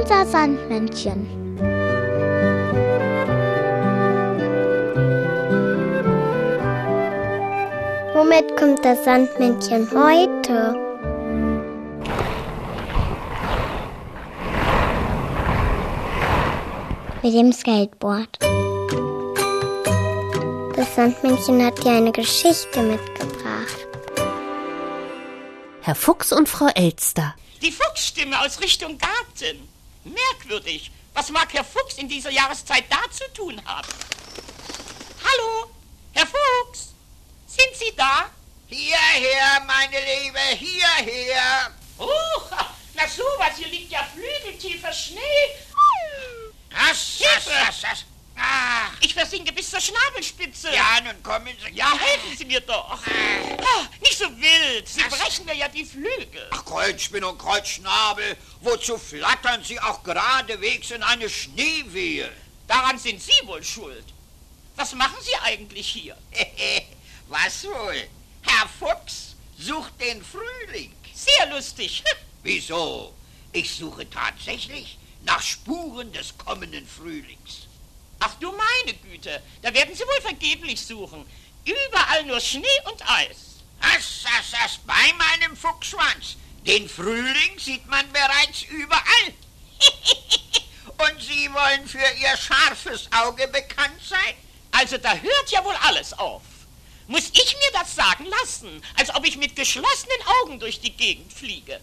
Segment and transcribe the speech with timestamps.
[0.00, 1.26] unser Sandmännchen.
[8.14, 10.74] Womit kommt das Sandmännchen heute?
[17.22, 18.38] Mit dem Skateboard.
[20.76, 23.86] Das Sandmännchen hat dir eine Geschichte mitgebracht.
[25.80, 27.34] Herr Fuchs und Frau Elster.
[27.62, 29.73] Die Fuchsstimme aus Richtung Garten.
[30.04, 30.90] Merkwürdig.
[31.14, 33.88] Was mag Herr Fuchs in dieser Jahreszeit da zu tun haben?
[35.24, 35.70] Hallo,
[36.12, 36.92] Herr Fuchs,
[37.46, 38.30] sind Sie da?
[38.66, 41.70] Hierher, meine Liebe, hierher.
[41.98, 42.08] Oh,
[42.94, 45.20] na sowas, hier liegt ja flügeltiefer Schnee.
[46.70, 47.46] Was, was,
[49.34, 50.68] versinke bis zur Schnabelspitze.
[50.72, 51.74] Ja, nun kommen Sie.
[51.74, 52.90] Ja, helfen Sie mir doch.
[52.90, 55.18] Ah, nicht so wild, Sie Was?
[55.18, 56.48] brechen mir ja die Flügel.
[56.50, 62.30] Ach, Kreuzspinn und Kreuzschnabel, wozu flattern Sie auch geradewegs in eine Schneewehe?
[62.68, 64.04] Daran sind Sie wohl schuld.
[64.76, 66.16] Was machen Sie eigentlich hier?
[67.28, 68.08] Was wohl?
[68.42, 70.94] Herr Fuchs sucht den Frühling.
[71.12, 72.04] Sehr lustig.
[72.42, 73.14] Wieso?
[73.52, 77.68] Ich suche tatsächlich nach Spuren des kommenden Frühlings.
[78.20, 81.26] Ach du meine Güte, da werden Sie wohl vergeblich suchen.
[81.64, 83.54] Überall nur Schnee und Eis.
[83.80, 86.36] Das, das, das bei meinem Fuchsschwanz.
[86.66, 89.34] Den Frühling sieht man bereits überall.
[90.96, 94.34] Und Sie wollen für Ihr scharfes Auge bekannt sein?
[94.70, 96.42] Also da hört ja wohl alles auf.
[97.06, 101.32] Muss ich mir das sagen lassen, als ob ich mit geschlossenen Augen durch die Gegend
[101.32, 101.80] fliege?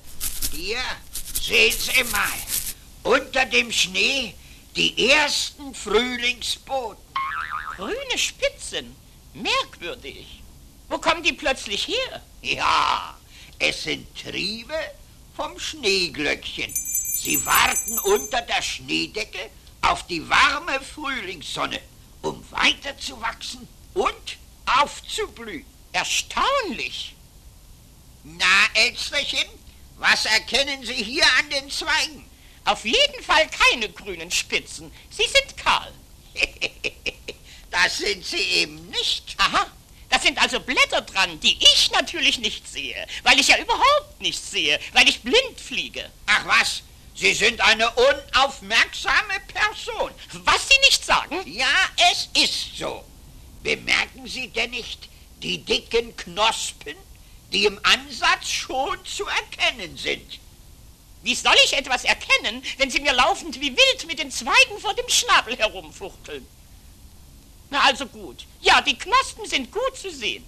[0.51, 0.81] Hier,
[1.39, 2.31] sehen Sie mal.
[3.03, 4.33] Unter dem Schnee
[4.75, 7.03] die ersten Frühlingsboten.
[7.75, 8.95] Grüne Spitzen.
[9.33, 10.41] Merkwürdig.
[10.89, 12.21] Wo kommen die plötzlich her?
[12.41, 13.17] Ja,
[13.59, 14.75] es sind Triebe
[15.35, 16.73] vom Schneeglöckchen.
[16.73, 19.49] Sie warten unter der Schneedecke
[19.81, 21.79] auf die warme Frühlingssonne,
[22.21, 25.65] um weiterzuwachsen und aufzublühen.
[25.93, 27.15] Erstaunlich.
[28.23, 29.47] Na, Elsterchen,
[29.97, 32.30] was erkennen Sie hier an den Zweigen?
[32.65, 34.91] Auf jeden Fall keine grünen Spitzen.
[35.09, 35.91] Sie sind kahl.
[37.71, 39.33] Das sind sie eben nicht.
[39.37, 39.65] Aha.
[40.09, 44.51] Das sind also Blätter dran, die ich natürlich nicht sehe, weil ich ja überhaupt nichts
[44.51, 46.11] sehe, weil ich blind fliege.
[46.25, 46.83] Ach was,
[47.15, 50.11] Sie sind eine unaufmerksame Person.
[50.43, 51.39] Was Sie nicht sagen?
[51.45, 51.67] Ja,
[52.11, 53.05] es ist so.
[53.63, 55.07] Bemerken Sie denn nicht
[55.41, 56.97] die dicken Knospen,
[57.53, 60.39] die im Ansatz schon zu erkennen sind?
[61.23, 64.93] Wie soll ich etwas erkennen, wenn Sie mir laufend wie wild mit den Zweigen vor
[64.95, 66.45] dem Schnabel herumfuchteln?
[67.69, 68.45] Na also gut.
[68.61, 70.43] Ja, die Knospen sind gut zu sehen.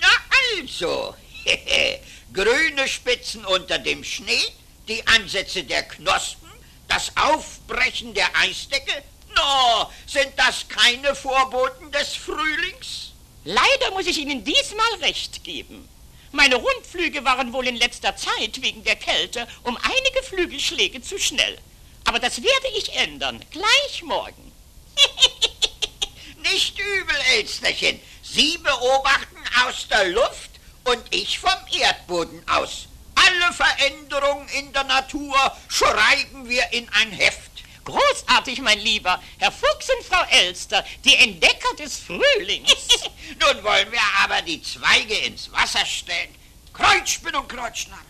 [0.00, 0.08] Na
[0.52, 1.14] also,
[2.32, 4.44] grüne Spitzen unter dem Schnee,
[4.88, 6.50] die Ansätze der Knospen,
[6.88, 9.02] das Aufbrechen der Eisdecke,
[9.34, 13.12] no, sind das keine Vorboten des Frühlings?
[13.44, 15.88] Leider muss ich Ihnen diesmal recht geben.
[16.36, 21.56] Meine Rundflüge waren wohl in letzter Zeit wegen der Kälte um einige Flügelschläge zu schnell.
[22.04, 24.52] Aber das werde ich ändern, gleich morgen.
[26.52, 27.98] Nicht übel, Elsterchen.
[28.22, 30.50] Sie beobachten aus der Luft
[30.84, 32.86] und ich vom Erdboden aus.
[33.14, 35.36] Alle Veränderungen in der Natur
[35.68, 37.45] schreiben wir in ein Heft.
[37.86, 39.22] Großartig, mein Lieber.
[39.38, 42.88] Herr Fuchs und Frau Elster, die Entdecker des Frühlings.
[43.40, 46.34] Nun wollen wir aber die Zweige ins Wasser stellen.
[46.72, 48.04] Kreuzspinn und Kreuzschnabel.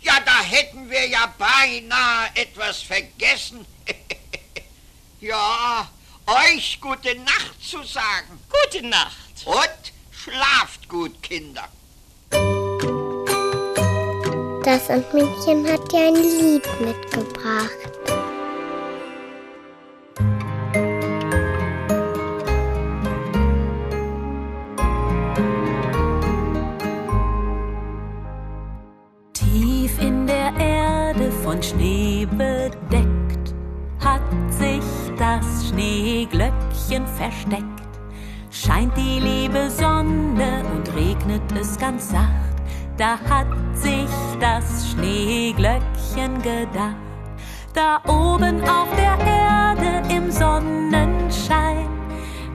[0.00, 3.66] Ja, da hätten wir ja beinahe etwas vergessen.
[5.20, 5.90] ja,
[6.26, 8.40] euch gute Nacht zu sagen.
[8.48, 9.16] Gute Nacht.
[9.44, 11.68] Und schlaft gut, Kinder.
[14.64, 17.89] Das Sandmännchen hat dir ein Lied mitgebracht.
[32.70, 33.54] Bedeckt,
[34.04, 34.84] hat sich
[35.18, 37.64] das Schneeglöckchen versteckt.
[38.50, 42.56] Scheint die liebe Sonne und regnet es ganz sacht,
[42.96, 46.96] da hat sich das Schneeglöckchen gedacht.
[47.72, 51.88] Da oben auf der Erde im Sonnenschein,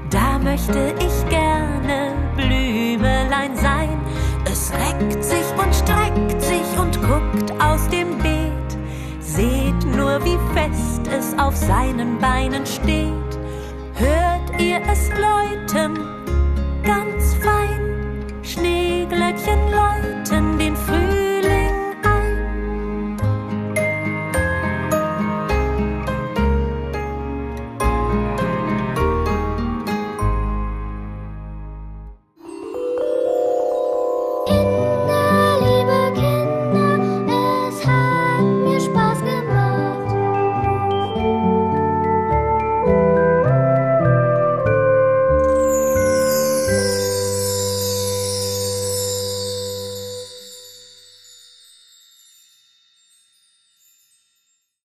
[0.10, 3.98] da möchte ich gerne Blümelein sein.
[4.46, 8.35] Es reckt sich und streckt sich und guckt aus dem Beet.
[10.24, 13.25] Wie fest es auf seinen Beinen steht.